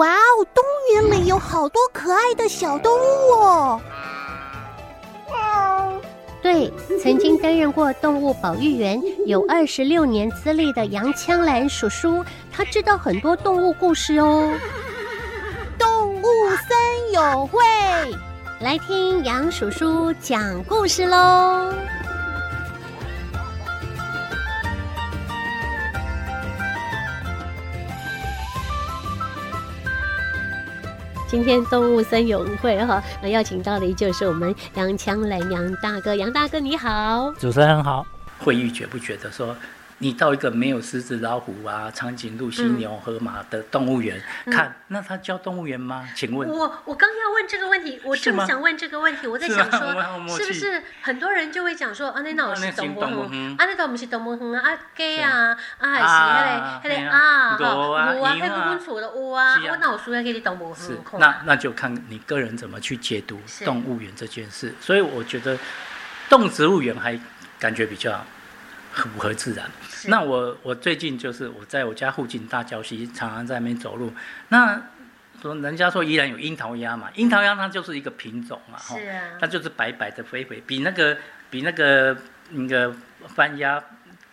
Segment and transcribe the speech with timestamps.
[0.00, 3.80] 哇哦，动物园里有好多可爱的小动物哦。
[6.42, 8.98] 对，曾经担任过动物保育员
[9.28, 14.50] 有二十六年资历的杨枪兰叔叔，他知道很多动物故事哦。
[15.78, 16.24] 动物
[16.66, 17.60] 森友会，
[18.58, 21.74] 来听杨叔叔讲故事喽。
[31.30, 38.04] 今天动物森友会哈，那邀请到的就是我们杨枪兰杨大哥，杨大哥你好，主持人好。
[38.40, 39.54] 会议觉不觉得说？
[40.02, 46.08] 你到一个没有狮子、老虎啊、长颈鹿、犀牛、河马的动物园、嗯、看，那它叫动物园吗？
[46.16, 60.76] 请问，我我刚要问这个问题，我正想问这个问题，我在想说，是不是很多人就会讲说，啊，那那是动物园，啊，那都不是动物园啊，鸡啊，啊，还是那个那个啊，牛啊，那个温楚的有啊，我哪有说要给你动物园？
[60.76, 64.74] 是，那那就看你个人怎么去解读动物园这件事。
[64.80, 65.58] 所以我觉得
[66.30, 67.20] 动植物园还
[67.58, 68.24] 感觉比较
[68.92, 69.70] 符合自然。
[70.06, 74.12] 那我我最近就是我在我家附近大礁溪，常常在那边走路。
[74.48, 74.80] 那
[75.40, 81.16] 说人家说依然有樱桃鸭嘛，樱桃鸭它就是一个品种嘛，哈、啊，它就是白白的肥肥，比那个
[81.48, 82.16] 比那个
[82.50, 82.94] 那个
[83.26, 83.82] 番鸭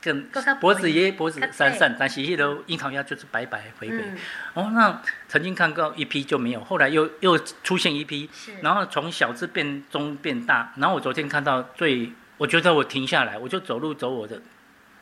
[0.02, 0.26] 更
[0.60, 3.98] 脖子也脖子闪闪，但是那个樱桃鸭就是白白肥肥。
[3.98, 4.18] 嗯、
[4.54, 8.30] 哦，那曾经看过一批就没有，后来又又出现一批，
[8.62, 10.74] 然后从小只变中变大。
[10.78, 14.40] 然后我昨天看到最，我觉得我停下来，我就走路走我的。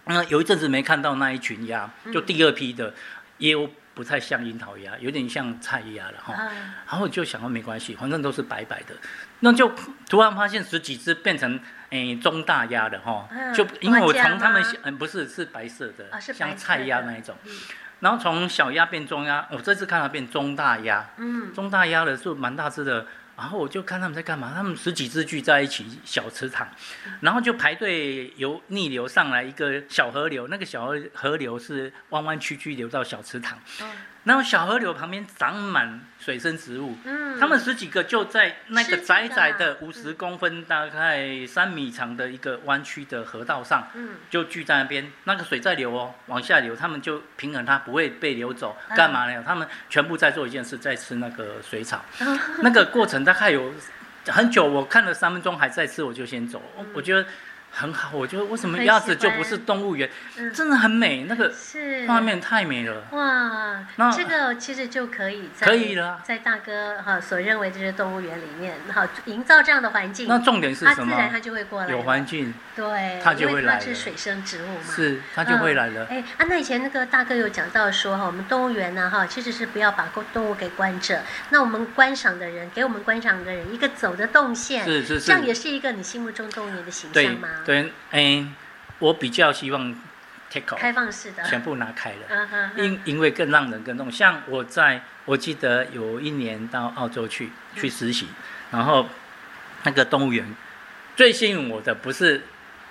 [0.06, 2.94] 那有一阵子没看到那一群鸭，就第二批的，
[3.40, 3.56] 也
[3.94, 6.34] 不太像樱桃鸭，有点像菜鸭了哈。
[6.86, 8.96] 然后我就想说没关系，反正都是白白的，
[9.40, 9.72] 那就
[10.08, 17.36] 突然发现十几只变成诶、欸、中大鸭的哈，就因为我从他们嗯不是是白色的，像菜鸭那一种，
[18.00, 23.08] 然后从小鸭变中鸭，我这次看到变中大鸭，嗯，中大鸭的是蛮大只的。
[23.38, 26.68] 然后我就看他们在干嘛，他们十几只聚在一起小池塘，
[27.20, 33.60] 然后就排队由逆流上来一个小河流，那个小河河流是弯弯曲曲流到小池塘。
[34.26, 49.44] 然后小河流旁边长满水生植物，嗯，他们十几个就在那个窄窄的五十公分，大概三米长的一个弯曲的河道上，嗯，就聚在那边，那个水在流哦，往下流，他们就平衡它不会被流走，干嘛呢？
[49.46, 52.04] 他们全部在做一件事，在吃那个水草，
[52.62, 53.72] 那个过程大概有
[54.28, 56.62] 很久，我看了三分钟还在吃，我就先走，
[56.94, 57.26] 我觉得。
[57.78, 60.10] 很好，我觉得为什么鸭子就不是动物园？
[60.38, 61.54] 嗯真的很美，那个
[62.08, 63.04] 画面太美了。
[63.12, 70.26] 哇，那这个其实就可以在可以了，在大哥哈所认为这些动物园里面，好营造这样的环境。
[70.28, 71.14] 那重点是什么？
[71.14, 71.92] 自然它就会过来。
[71.92, 73.76] 有环境，对，它就会来。
[73.76, 76.06] 它是水生植物嘛，是它就会来了。
[76.10, 87.50] 哎啊，那以前那个大哥有讲到说哈，我们动物园呢哈，其实是不要把动物给关着，那我们观赏的人，给我们观赏的人一个走的动线，是是是，这样也是一个你心目中动物园的形象吗？
[87.66, 88.46] 对，哎，
[89.00, 89.94] 我比较希望
[90.50, 94.12] take off 开放式的，全部拿开了，因因为更让人更动。
[94.12, 98.28] 像我在，我记得有一年到澳洲去去实习，
[98.72, 99.08] 然后
[99.84, 100.56] 那个动物园
[101.16, 102.44] 最吸引我的不是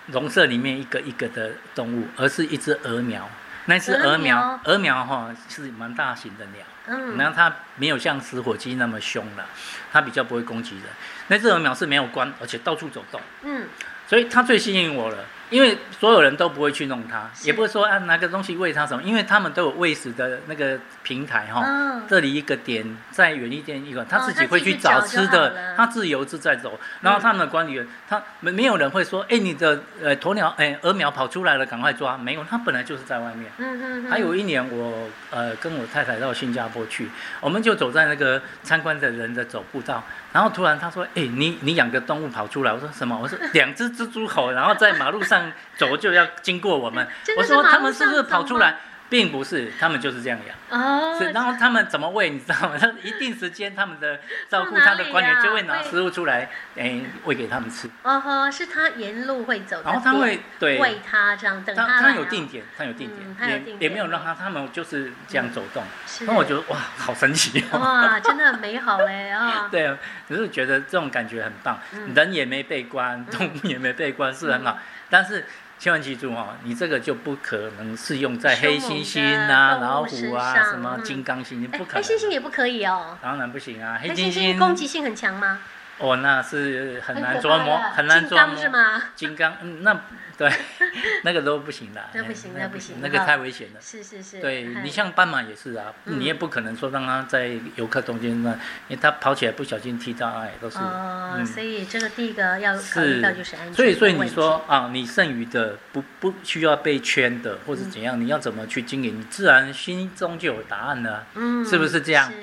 [0.08, 3.30] 笼舍里面一个一个的动物，而是一只鹅苗。
[3.66, 9.46] 那只鹅苗，鹅苗哈是蛮大型的鸟，嗯，然后它没有像食火鸡那么凶了，
[9.92, 10.84] 它比较不会攻击人。
[11.28, 13.66] 那只鹅苗是没有关，而且到处走动，嗯。
[14.06, 26.78] 所以它最吸引我了，因为所有人都不会去弄它，也不会说啊拿个东西喂它什么，因为他们都有喂食的那个平台哈，哦、这里一个点，再远一点一个，它自己会去找吃的，它、哦、自由自在走。
[27.00, 33.50] 然后他们的管理员，他没没有人会说，哎，你的呃鸵鸟哎鹅苗跑出来了，赶快抓，没有，它本来就是在外面。
[33.58, 34.10] 嗯嗯。
[34.10, 37.08] 还有一年我呃跟我太太到新加坡去，
[37.40, 40.02] 我们就走在那个参观的人的走步道。
[40.32, 45.33] 然后突然他说：“哎，你你养个动物跑出来？”我说：“什么？”我说：“两只蜘蛛猴，然后在马路上
[45.76, 48.76] 走就要经过我们。”我说：“他们是不是跑出来？”
[49.10, 50.80] 并不是，他们就是这样养。
[50.80, 51.16] 哦。
[51.20, 52.30] 是，然后他们怎么喂？
[52.30, 52.76] 你知道吗？
[52.76, 57.88] 他 一定时间，他们的照顾他的官员就会拿食物出来，哎，喂给他们吃。
[58.02, 59.82] 哦吼，是他沿路会走。
[59.84, 62.00] 然后他会对喂他这样等他。
[62.00, 65.84] 他有定点，他有定点，也也没有让他，他们就是这样走动。
[66.06, 66.24] 是。
[66.24, 67.78] 那我觉得哇，好神奇哦。
[67.78, 69.68] 哇，真的很 美好哎啊。
[69.70, 69.96] 对啊，
[70.26, 71.78] 只是觉得这种感觉很棒，
[72.16, 74.76] 人也没被关，动物也没被关，是很好，
[75.14, 75.46] 但是。
[75.76, 82.02] 千万记住哦，你这个就不可能适用在黑猩猩啊、老虎啊、什么金刚猩，猩不可能。
[82.02, 83.18] 黑猩猩也不可以哦。
[83.20, 85.58] 当然不行啊，黑猩猩攻击性很强吗？
[85.98, 88.56] 哦，那是很难琢磨，很难琢磨。
[88.56, 89.02] 金刚是吗？
[89.14, 90.00] 金刚，嗯，那
[90.36, 90.50] 对，
[91.22, 92.02] 那个都不行的。
[92.12, 93.80] 那不行，那不行，那个太危险了。
[93.80, 94.40] 是是是。
[94.40, 98.50] 对你像斑马也是啊，你也不可能说让它在游客中间那，
[98.88, 100.78] 因为它跑起来不小心踢到，哎，都是。
[100.78, 103.74] 哦，所以这个第一个要考虑到就是安全。
[103.74, 111.24] 所以所以你说啊，你剩余的不不需要被圈的或者怎样，你要怎么去经营，你自然心中就有答案了。
[111.34, 112.28] 嗯，是不是这样？
[112.28, 112.36] 是。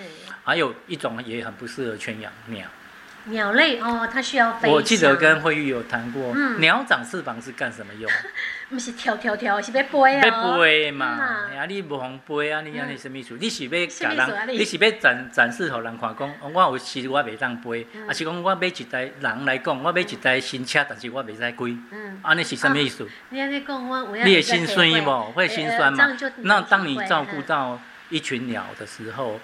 [0.44, 2.66] 还有一种也很不适合圈养鸟。
[3.26, 4.70] 鸟类哦，它需要飞。
[4.70, 8.10] 我记得跟慧玉有谈过，鸟长翅膀是干什么用？
[8.70, 10.26] 不是跳跳跳，是要飞啊。
[10.26, 13.38] 要飞嘛，啊，你无红飞啊，你安尼什么意思？
[13.40, 21.56] 你是要甲人，你是要展展示给人看，讲我有时我袂当飞，啊是讲我买一台人来讲，我买一台新车，但是我袂使开。
[21.92, 23.08] 嗯，安尼是什么意思？
[23.30, 25.32] 你安尼讲我，你会心酸无？
[25.34, 26.08] 会心酸嘛？
[26.38, 27.80] 那当你照顾到
[28.10, 29.40] 一群鸟的时候。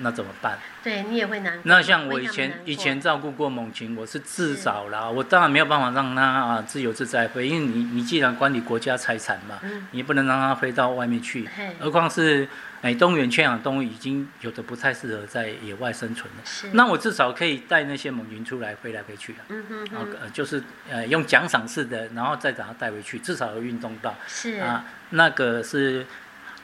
[0.00, 0.58] 那怎么办？
[0.82, 1.62] 对你也会难过。
[1.64, 9.58] 那像我以前以前照顾过猛禽，我是至少啦，我当然没有办法让它啊自由自在飞，因为你你既然管理国家财产嘛，
[9.90, 11.48] 你不能让它飞到外面去。
[11.80, 12.48] 何况是
[12.80, 16.42] 哎，动物园圈养动物已经有的不太适合在野外生存了。
[16.44, 16.68] 是。
[16.74, 19.38] 那我至少可以带那些猛禽出来飞来飞去的。
[19.48, 20.06] 嗯哼哼。
[20.22, 24.14] 呃，就是呃用奖赏式的，然后再把它带回去，至少有运动到。
[24.28, 24.60] 是。
[24.60, 26.06] 啊，那个是，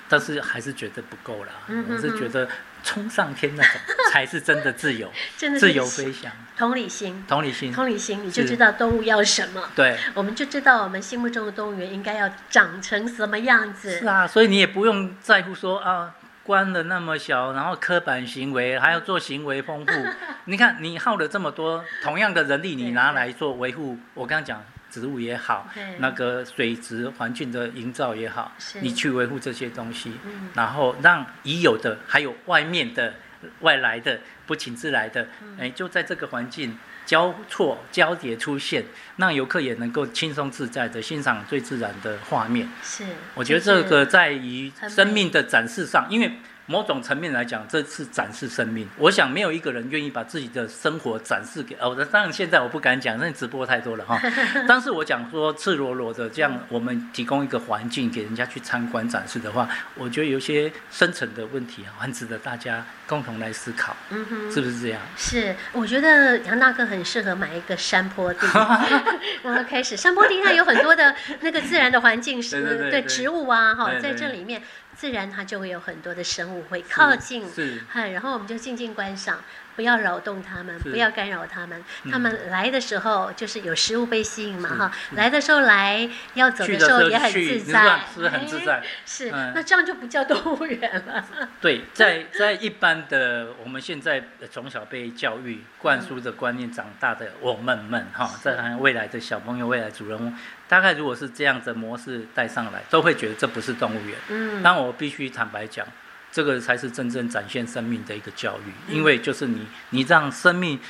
[0.08, 1.50] 但是还是觉得不够啦。
[1.66, 1.96] 嗯哼哼。
[1.96, 2.48] 我是觉得。
[2.84, 3.80] 冲上天那种
[4.12, 6.30] 才是真的自由， 真的自由飞翔。
[6.56, 9.68] 同理心，同理心，同理心，你就知道动物要什么。
[9.74, 13.98] 对，我们就知道我们心目中的动物园应该要长成什么样子。
[13.98, 16.14] 是啊，所以你也不用在乎说啊，
[16.44, 19.92] 关的那么小，然后刻板行为还要做行为丰富。
[20.44, 24.62] 你看，你耗了这么多同样的人力，你拿来做维护，我刚刚讲。
[24.94, 25.68] 植物也好，
[25.98, 30.12] 那个水质环境的营造也好，你去维护这些东西，
[30.54, 33.14] 然后让已有的还有外面的
[33.60, 35.26] 外来的不请自来的，
[35.58, 38.84] 哎，就在这个环境交错交叠出现，
[39.16, 42.68] 让游客也能够轻松自在的欣赏最自然的画面。
[42.84, 43.04] 是，
[43.34, 46.30] 我觉得这个在于生命的展示上，因为。
[46.66, 48.88] 某种层面来讲，这是展示生命。
[48.96, 51.94] 我想没有一个人愿意把自己的生活展示给哦。
[52.10, 54.18] 当然现在我不敢讲，因为直播太多了哈。
[54.66, 63.94] 但是我讲说赤裸裸的这样，我们提供一个环境给人家去参观展示的话，我觉得有些深层的问题很值得大家共同来思考。
[64.10, 65.00] 嗯哼，是不是这样？
[65.16, 68.46] 是，我觉得杨大哥很适合买一个山坡地，
[69.44, 74.62] 然后开始山坡地，它有很多的那个自然的环境，是，对植物啊，哈，在这里面。
[74.96, 79.42] 自然它就会有很多的生物会靠近，是，然后我们就静静观赏，
[79.76, 81.82] 不要扰动他们，不要干扰他们。
[82.10, 89.30] 他们来的时候就是有食物被吸引嘛，哈，来的时候来，要走的时候也很自在，是很自在，是。
[89.30, 91.24] 那这样就不叫动物园了。
[91.60, 100.34] 对，在在一般的我们现在从小被教育灌输的观念长大的我们们哈，在未来的小朋友、未来主人翁。
[100.66, 104.16] 大概如果是这样的模式带上来，都会觉得这不是动物园。
[104.28, 105.86] 嗯，但我必须坦白讲，
[106.34, 110.80] 这个才是真正展现生命的一个教育，嗯、因为就是你，你让生命，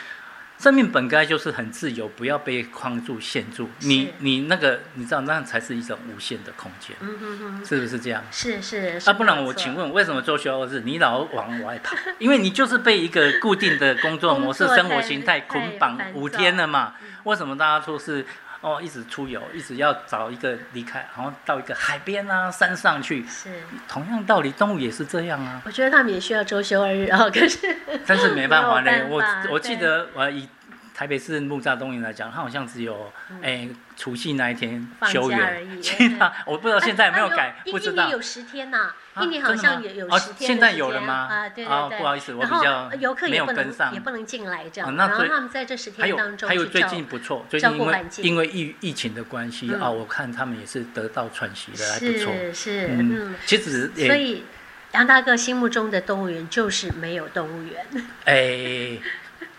[0.58, 3.68] 生命本该就是很自由，不要被框住、限住。
[3.80, 6.96] 你你那个，你知道，那才是一种无限的空间。
[7.00, 8.24] 嗯嗯嗯，是不是这样？
[8.30, 8.98] 是是。
[9.04, 11.94] 啊，不然我请问，为什么周学校是你老往外跑？
[12.18, 16.94] 因为你就是被一个固定的工作模式、生活形态捆绑五天了嘛？
[17.24, 18.24] 为什么大家说是？
[18.64, 23.24] 哦，一直出游，一直要找一个离开，然后到一个海边啊、山上去。
[23.26, 23.50] 是，
[23.86, 25.60] 同样道理，动物也是这样啊。
[25.66, 27.58] 我觉得他们也需要周休二日啊，可是。
[28.06, 30.48] 但是没办法呢， 我我记得我以。
[30.96, 38.08] 台北市木栅动物园来讲，它好像只有哎除夕那一天休园， 其他我不知道现在有没有改，不知道。
[38.10, 40.46] 有十天呐，一年好像也有十天。
[40.46, 41.28] 现在有了吗？
[41.30, 41.98] 啊，对对对。
[41.98, 42.90] 不好意思，我比较
[43.28, 44.96] 没有跟上，也不能进来这样。
[44.96, 52.32] 然后他们在这十天当中，还有最近不错，最近因为因为疫疫情的关系啊，我看他们也是得到喘息的，还不错。
[52.32, 54.44] 是是嗯，其实所以
[54.92, 57.86] 杨大哥心目中的动物园就是没有动物园。
[58.24, 58.98] 哎。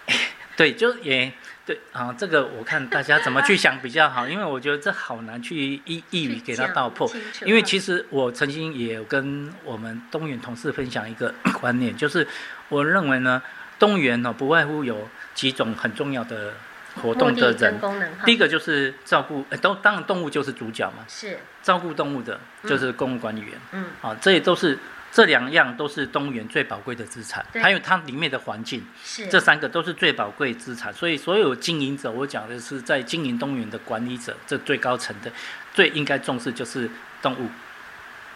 [0.57, 1.33] 对，就也
[1.65, 7.09] 对啊，这个我看大家怎么去想比较好，因为我觉得这好难去一一语给他道破。
[7.43, 12.27] 因为其实我曾经也有跟我们动物园同事分享一个 观念，就是
[12.69, 13.41] 我认为呢，
[13.79, 16.53] 动物园呢不外乎有几种很重要的
[17.01, 17.79] 活动的人，
[18.25, 24.77] 第一个就是照顾，都当然动物就是主角嘛，是照顾动物的，就是公务管理员，嗯，啊，这也都是。
[25.15, 30.93] 这两样都是动物园最宝贵的资产，还有它里面的环境，是这三个都是最宝贵资产。
[30.93, 35.31] 所以所有经营者，我讲的是在经营动物园的管理者，这最高层的，
[35.73, 36.91] 最应该重视就是
[37.21, 37.47] 动物。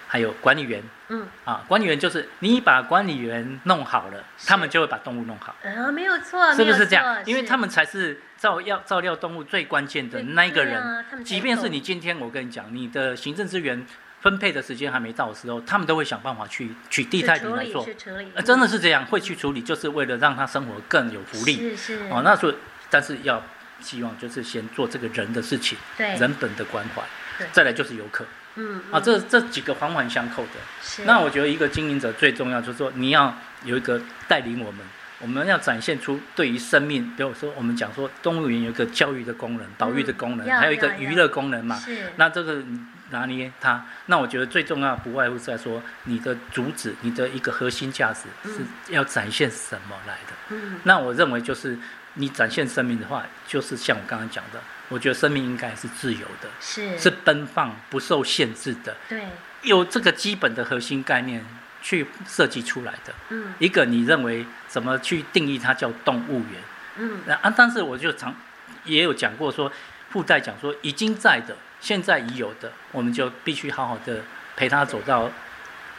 [0.08, 0.82] 还有管理员。
[1.10, 5.54] 嗯，啊，管理员就是你把管理员弄好了，他们就会把动物弄好。
[5.62, 7.22] 啊，没有错，是不是这样？
[7.26, 11.06] 因为他们才是照料照料动物最关键的那一个人。
[11.26, 13.86] 即便是你今天我跟你讲，你的行政资源
[14.22, 17.88] 分配的时间还没到的时候，他们都会想办法去取替代品来做。
[18.36, 21.76] 呃，真的是这样，会去处理，就是为了让他生活更有福利。
[21.76, 22.00] 是是。
[22.10, 22.56] 哦，那所以，
[22.90, 23.42] 但是要
[23.80, 27.02] 希望就是先做这个人的事情，对，人本的关怀，
[27.38, 28.26] 对，再来就是游客。
[28.56, 30.50] 嗯，嗯啊，这这几个环环相扣的。
[30.82, 31.04] 是。
[31.06, 33.34] 那我觉得一个经营者最重要就是说，你要
[33.64, 34.86] 有一个带领我们，
[35.20, 41.78] 我们要展现出对于生命，比如说我们讲说动物园有一个教育的功能、保育的功能，嗯、还有一个娱乐功能嘛。
[41.78, 42.12] 是。
[42.18, 42.62] 那这个
[43.10, 50.34] 拿捏它，那我觉得最重要不外乎是在说你的主旨，你的一个核心价值是要展现什么来的。
[50.50, 50.80] 嗯。
[50.84, 51.78] 那我认为就是
[52.16, 54.60] 你展现生命的话，就是像我刚刚讲的。
[54.92, 58.98] 我觉得生命应该是自由的，是是奔放、不受限制的。
[59.08, 59.24] 对，
[59.62, 61.46] 有这个基本的核心概念
[61.80, 63.14] 去设计出来的。
[63.30, 66.62] 嗯，一个你认为怎么去定义它叫动物园？
[66.98, 68.36] 嗯，啊，但是我就常
[68.84, 69.72] 也有讲过说，
[70.10, 74.22] 附带讲说已经在的、现在已有的，我们就必须好好的
[74.56, 75.30] 陪他走到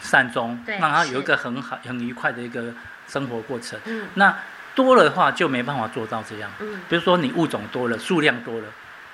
[0.01, 2.73] 善终，让他有一个很好、很愉快的一个
[3.07, 3.79] 生活过程。
[3.85, 4.37] 嗯，那。
[4.73, 6.49] 多了的话就没办法做到这样。
[6.61, 8.69] 嗯，比如说你物种多了，数量多了，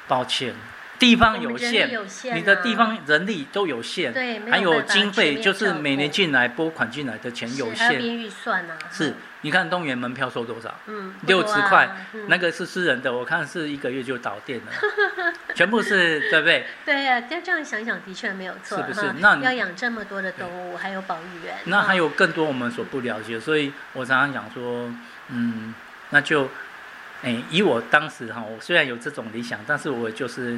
[0.06, 0.54] 抱歉，
[0.98, 8.76] 地方有限，有限啊、你的地方人力都有限，对，还有经费，就是每年进来拨款进来的钱有限，预算啊。
[8.92, 9.14] 是，
[9.46, 10.74] 你看动物园门票收多少？
[10.86, 14.72] 嗯，六十块，嗯、那个是私人的，我看是一个月就倒店了，
[15.54, 16.66] 全部是对不对？
[16.84, 19.12] 对呀、啊，这样想想的确没有错，是不是？
[19.20, 24.92] 那要养这么多的动物，还有保育员，那还有更多我们所不了解，所以我常常讲说。
[25.28, 25.74] 嗯，
[26.10, 26.44] 那就，
[27.22, 30.56] 哎、欸，以我当时哈，我虽然有这种理想，但是我就是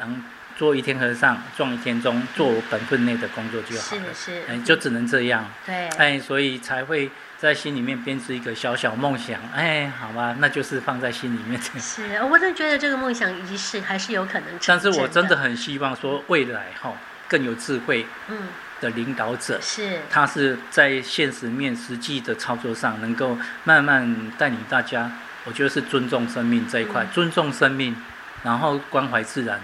[0.00, 0.24] 能
[0.56, 4.02] 做一天和尚撞一天钟，做我本分内的工作就好了。
[4.14, 5.48] 是是，哎、欸，就只能这样。
[5.64, 5.74] 对。
[5.90, 9.40] 哎、欸，所以才会在心里面编织一个小小梦想。
[9.54, 11.60] 哎、欸，好吧，那就是放在心里面。
[11.80, 14.60] 是，我真的觉得这个梦想仪式还是有可能成。
[14.66, 16.92] 但是我真的很希望说未来哈
[17.26, 18.04] 更有智慧。
[18.28, 18.36] 嗯。
[18.80, 25.10] 的领导者是，他是在现实面实际的操作上，能够慢慢带领大家。
[25.42, 27.96] 我觉得是尊重生命这一块，嗯、尊重生命，
[28.44, 29.60] 然后关怀自然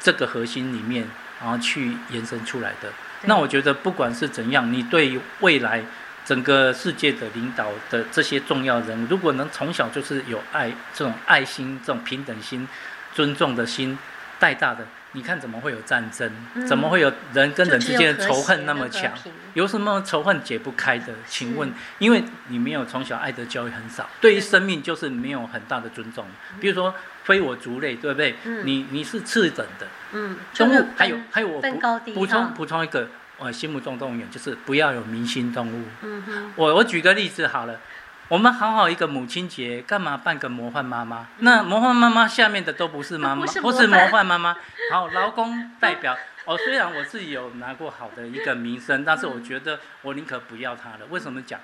[0.00, 1.06] 这个核心里面，
[1.40, 2.88] 然后去延伸出来的。
[3.22, 5.84] 那我觉得不管是怎样，你对未来
[6.28, 12.68] 整个世界的领导的这些重要人物，如果能从小就是有爱这种爱心、这种平等心、
[13.14, 13.98] 尊重的心
[14.38, 14.86] 带大的。
[15.12, 16.30] 你看怎么会有战争？
[16.52, 19.10] 嗯、怎么会有人跟人之间的仇恨那么强？
[19.54, 21.14] 有什么仇恨解不开的？
[21.26, 26.26] 请问，因为你没有从小爱的教育很少，对于生命就是没有很大的尊重。
[26.60, 26.94] 比如说
[27.24, 28.36] 非我族类，对不对？
[28.44, 29.86] 嗯、你你是次等的。
[30.12, 30.36] 嗯。
[30.54, 33.08] 动物还有还有我补补充补充一个，
[33.38, 35.84] 我心目中动物园就是不要有明星动物。
[36.02, 36.52] 嗯哼。
[36.56, 37.80] 我我举个例子好了。
[38.28, 41.28] 我们好好一个母亲节，干嘛办个魔幻妈妈？
[41.38, 44.54] 那魔幻妈妈下面的都不是妈妈，不是魔幻妈妈。
[44.92, 46.14] 好，劳工代表
[46.44, 51.06] 哦，虽然我自己有拿过好的一个名声，但是我觉得我宁可不要他了。
[51.08, 51.58] 为什么讲？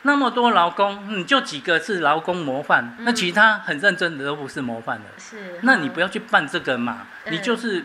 [0.00, 5.04] 那么多劳工，你就几个是劳工模范，那其他很认真的都不是模范的。
[5.18, 7.84] 是，那你不要去办这个嘛，你就是。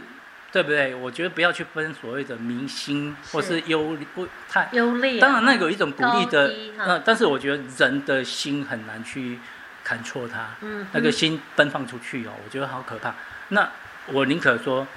[0.54, 0.96] 对不对？
[0.96, 5.20] 我觉得不要去分所谓的明星或是优不太优劣。
[5.20, 9.40] 当然，那有一种鼓励的，那但是我觉得人的心很难去
[9.84, 10.50] 看错它。
[10.62, 13.16] 嗯，那个心奔放出去哦，我觉得好可怕。
[13.50, 13.68] 那
[14.08, 14.88] 我宁可说。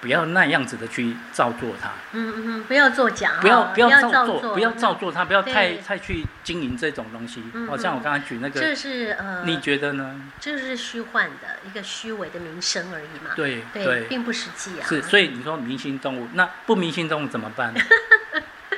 [0.00, 1.90] 不要那样子的去照做它。
[2.12, 3.32] 嗯嗯嗯，不要作假。
[3.40, 7.42] 不要不要照做，不要照做它，不要太太去经营这种东西。
[7.68, 10.20] 好像我刚才举那个，这是呃，你觉得呢？
[10.40, 13.30] 这是虚幻的一个虚伪的名声而已嘛。
[13.36, 14.86] 对对，并不实际啊。
[14.86, 17.74] 是，所以你说明星动物，那不明星动物怎么办？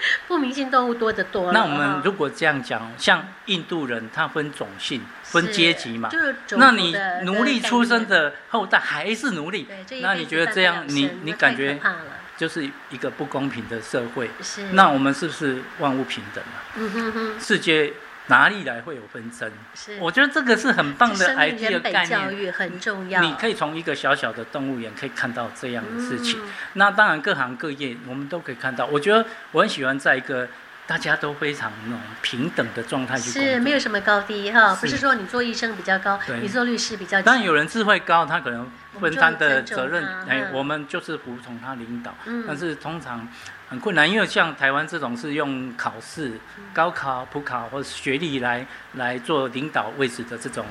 [0.29, 1.53] 不明性动物多得多。
[1.53, 5.01] 那我们如果这样讲，像印度人，他分种姓。
[5.23, 6.09] 分阶级嘛，
[6.59, 6.95] 那你
[7.25, 9.67] 奴隶出生的后代还是奴隶，
[10.01, 11.77] 那你觉得这样，你你感觉
[12.37, 14.31] 就是一个不公平的社会？
[14.73, 17.35] 那我们是不是万物平等嘛？
[17.41, 17.93] 世界
[18.27, 19.51] 哪里来会有纷争？
[20.01, 23.21] 我觉得这个是很棒的 idea 概念，很重要。
[23.21, 26.41] 你可以从一个小小的动物园可以看到这样的事情。
[26.75, 28.87] 那当然各行各业我们都可以看到。
[28.87, 30.49] 我觉得我很喜欢在一个。
[30.87, 37.25] 大家都非常那种平等的状态去，是没有什么高低哈，不是说你做医生比较高，你做律师比较低。
[37.25, 42.15] 当然有人智慧高，他可能分担的责任，哎，我们就是服从他领导。
[42.47, 43.27] 但是通常
[43.71, 46.33] 很困难，因为像台湾这种是用考试、
[46.75, 50.67] 高考、普考或者学历来来做领导位置的这种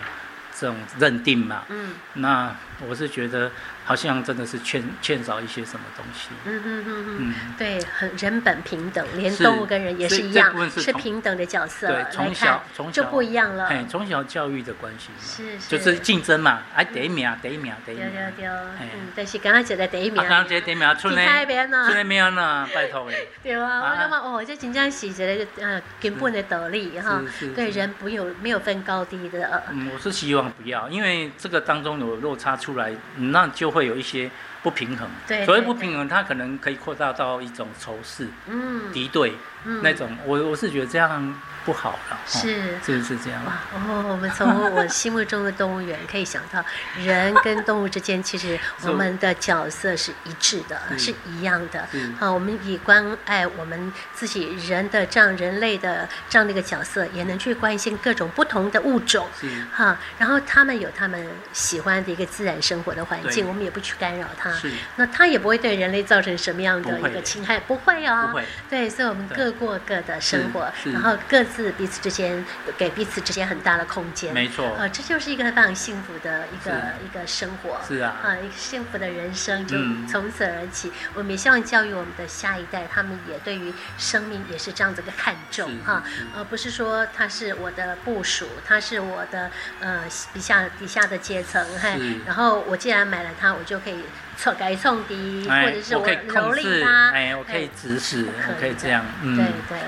[0.55, 1.63] 这种认定嘛。
[1.69, 2.55] 嗯，那
[2.87, 3.51] 我是觉得
[3.83, 6.29] 好像真的是欠欠少一些什么东西。
[6.45, 11.87] 嗯嗯嗯嗯，对，很人本平等，连动物跟人也是一样，是，是平等的角色。
[11.87, 13.67] 对，从小从小就不一样了。
[13.67, 18.05] 哎，从小教育的关系是，是就是竞争嘛，哎，第一名，第一名，第一名。
[18.09, 20.15] 对对对，嗯，但是刚刚讲的第一名。
[20.15, 21.45] 刚刚讲第一名，出来？
[21.45, 22.67] 出来没有呢？
[22.73, 23.15] 拜托哎。
[23.43, 27.21] 对啊，我感觉哦，这真正是一个呃根本的道理哈。
[27.55, 29.63] 对人不有没有分高低的。
[29.69, 34.29] 嗯，我是希望不要，因为这个当中有落差出来，那就会有一些。
[34.63, 39.33] 不平衡，对，所谓不平衡，它可能可以扩大到一种仇视、嗯，敌对，
[39.65, 41.35] 嗯，那种，我我是觉得这样。
[41.65, 42.77] 不好了，是。
[42.85, 43.41] 是不是这样？
[43.73, 46.61] 哦，我们从我心目中的动物园可以想到，
[46.97, 51.15] 人跟动物之间其实我们的角色是一致的，是。
[51.25, 51.87] 一样的。
[52.19, 59.25] 好，我们以关爱我们自己人的这样人类的这样的一个角色，也能去关心各种不同的物种。
[59.71, 64.27] 哈，然后他们有他们喜欢的一个自然生活的环境，我们也不去干扰
[64.61, 64.69] 他。
[64.97, 68.27] 那它也不会对人类造成什么样的一个侵害，不会啊。
[68.27, 68.43] 不会。
[68.69, 71.41] 对，所以我们各过各的生活，然后各。
[71.53, 72.43] 自彼此之间
[72.79, 76.71] 给彼此之间很大的空间，没错，呃，这就是一个非常幸福的一个
[77.05, 79.77] 一个生活，是啊，啊，一个幸福的人生就
[80.09, 80.87] 从此而起。
[80.87, 86.01] 嗯、我们也希望教育我们的下一代，他们也对于生命也是这样子的看重哈，
[86.35, 94.05] 而不是说他是我的部属，他是我的呃 底下底下的阶层，嘿，然后我既然买了它，我就可以
[94.37, 99.79] 错改送的，或者是我蹂躏他，哎，我可以指使，我可以这样，嗯，对对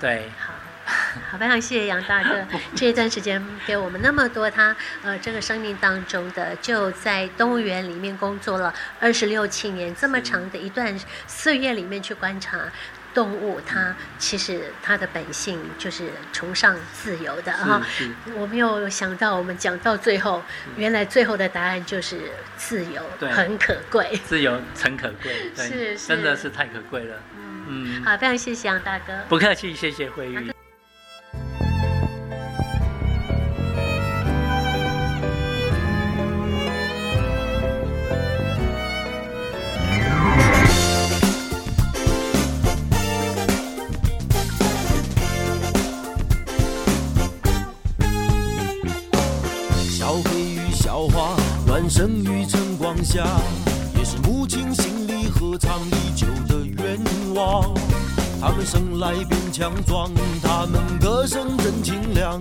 [0.00, 0.54] 对，好。
[1.30, 2.44] 好，非常谢谢杨大哥
[2.74, 10.92] 这一段时间给我们那么多他呃这个生命当中的，就在动物园里面工作了二十六七年这么长的一段
[11.28, 12.58] 岁月里面去观察
[13.14, 17.82] 动物，它其实它的本性就是崇尚自由的哈。
[18.34, 20.42] 我没有想到我们讲到最后，
[20.76, 26.08] 原来最后的答案就是自由，很可贵，自由诚可贵，是，是。
[26.08, 27.16] 真的是太可贵了。
[27.36, 27.42] 嗯。
[27.68, 30.51] 嗯，好，非常谢谢杨大哥，不客气，谢谢慧玉。
[51.94, 53.22] 生于晨光下，
[53.98, 56.98] 也是母亲心里何尝已久的愿
[57.34, 57.62] 望。
[58.40, 60.10] 他们生来便强壮，
[60.42, 62.40] 他们歌声真清亮，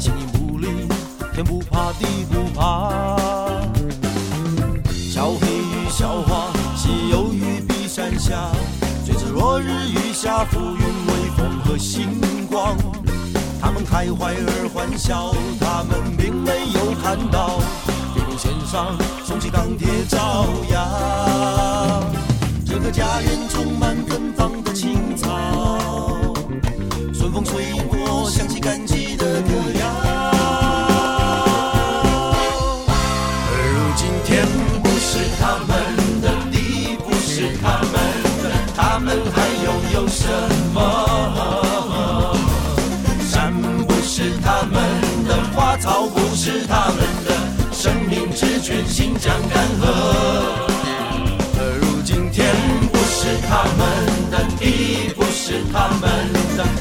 [0.00, 0.66] 形影不离，
[1.32, 3.16] 天不怕地不怕。
[4.92, 8.50] 小黑与小花，嬉游于碧山下，
[9.06, 12.76] 随着落日余下，浮云微风和星光。
[13.60, 17.60] 他们开怀而欢笑，他们并没有看到。
[18.70, 22.37] 上，雄起钢铁朝阳。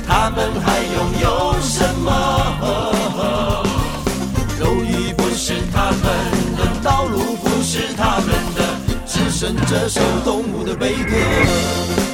[0.07, 2.09] 他们还拥有什么？
[4.59, 6.01] 肉衣不是他们
[6.57, 8.59] 的，道路不是他们的，
[9.05, 12.06] 只剩这首动物的悲歌。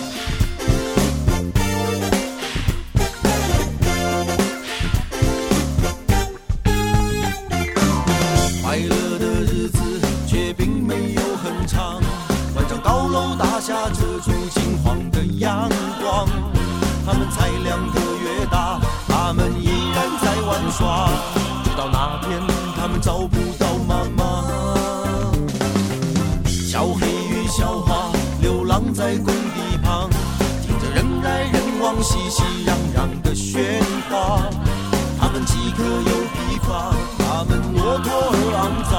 [35.75, 38.93] 特有地方，他们落魄而肮脏，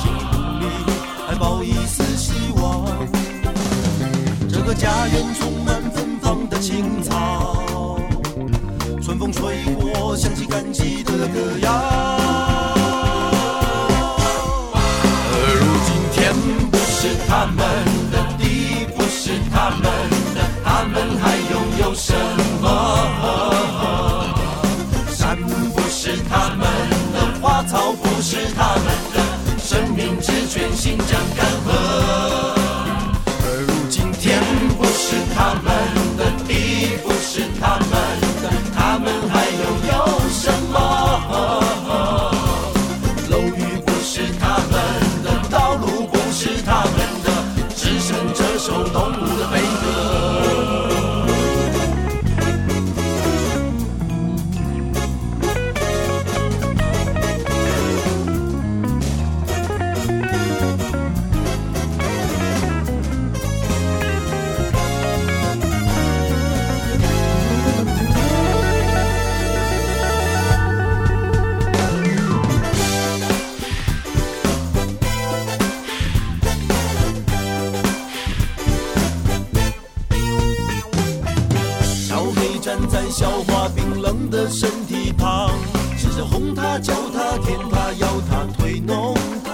[0.00, 0.64] 形影不离，
[1.26, 2.60] 还抱一丝希望。
[4.48, 7.98] 这个家园充满芬芳的青草。
[9.00, 12.11] 春风吹过，响起感激的歌谣。
[86.72, 89.50] 他，脚踏天塌，要他推弄他。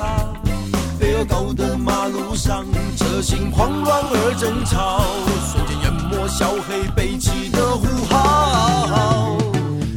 [1.00, 2.64] 飞蛾高的马路上，
[2.96, 5.02] 车行慌乱而争吵，
[5.50, 9.36] 瞬间淹没小黑背起的呼号。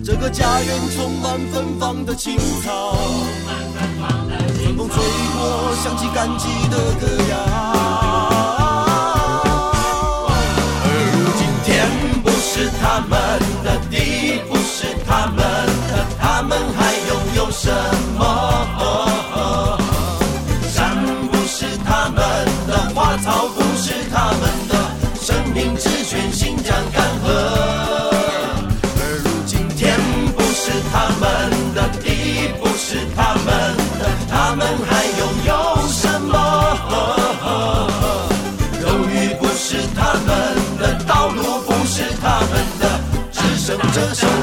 [0.03, 2.97] 这个家园充满芬芳的青草，
[4.55, 5.03] 春风吹
[5.36, 7.36] 过，响起感激的歌谣。
[10.84, 10.88] 而
[11.38, 11.69] 今天
[12.23, 13.20] 不是他们
[44.01, 44.40] Just